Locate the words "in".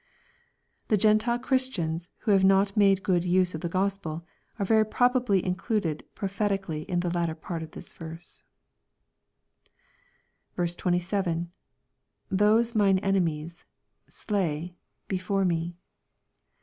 6.89-7.01